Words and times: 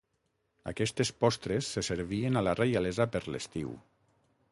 Aquestes 0.69 1.11
postres 1.25 1.69
se 1.77 1.83
servien 1.89 2.39
a 2.41 2.43
la 2.47 2.55
reialesa 2.61 3.07
per 3.17 3.23
l'estiu. 3.35 3.75